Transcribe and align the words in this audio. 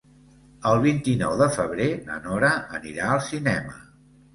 El 0.69 0.81
vint-i-nou 0.85 1.37
de 1.43 1.49
febrer 1.59 1.89
na 2.11 2.19
Nora 2.27 2.53
anirà 2.83 3.15
al 3.15 3.27
cinema. 3.33 3.83